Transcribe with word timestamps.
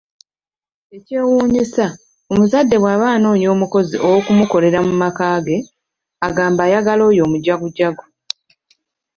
Ekyewuunyisa, 0.97 1.85
omuzadde 2.31 2.75
bwaba 2.81 3.05
anoonya 3.15 3.47
omukozi 3.55 3.95
ow'okumukolera 4.05 4.79
mu 4.87 4.93
maka 5.01 5.25
ge 5.45 5.57
agamba 6.27 6.61
ayagala 6.67 7.01
oyo 7.09 7.21
omujagujagu 7.27 8.05